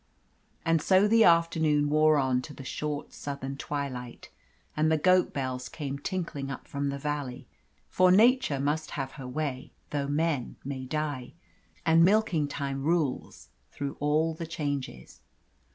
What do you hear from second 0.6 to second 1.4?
And so the